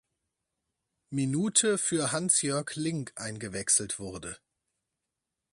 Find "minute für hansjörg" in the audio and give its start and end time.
1.11-2.71